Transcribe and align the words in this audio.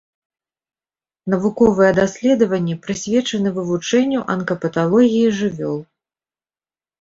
Навуковыя 1.33 1.91
даследаванні 1.99 2.75
прысвечаны 2.87 3.49
вывучэнню 3.59 4.19
анкапаталогіі 4.37 5.29
жывёл. 5.43 5.77